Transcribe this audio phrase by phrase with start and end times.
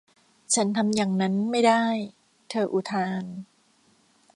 [0.53, 1.83] ฉันทำอย่างนั้นไม่ได้
[2.49, 3.23] เธออุทาน